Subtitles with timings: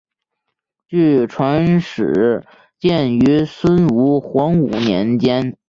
[0.87, 2.43] 据传始
[2.79, 5.55] 建于孙吴黄武年间。